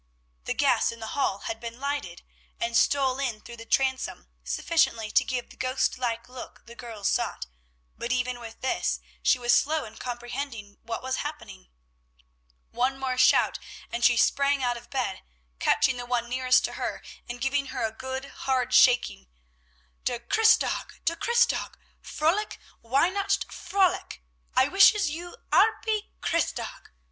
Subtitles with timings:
[0.45, 2.23] The gas in the hall had been lighted,
[2.59, 7.07] and stole in through the transom sufficiently to give the ghost like look the girls
[7.07, 7.45] sought;
[7.99, 11.69] but even with this, she was slow in comprehending what was happening.
[12.71, 13.59] One more shout,
[13.91, 15.21] and she sprang out of bed,
[15.59, 19.27] catching the one nearest to her, and giving her a good, hard shaking.
[20.05, 21.05] "Der Christtag!
[21.05, 21.77] Der Christtag!
[22.03, 23.45] Fröhlich Weinacht!
[23.49, 24.17] Fröhlich;
[24.55, 26.89] I wishes you 'arpy Christtag!